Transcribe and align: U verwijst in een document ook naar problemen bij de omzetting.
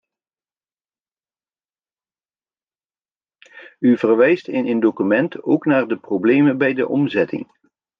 U 3.79 3.97
verwijst 3.97 4.47
in 4.47 4.67
een 4.67 4.79
document 4.79 5.43
ook 5.43 5.65
naar 5.65 5.99
problemen 5.99 6.57
bij 6.57 6.73
de 6.73 6.87
omzetting. 6.87 7.47